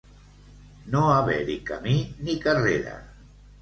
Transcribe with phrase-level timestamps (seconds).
[0.95, 1.97] No haver-hi camí
[2.27, 3.01] ni carrera.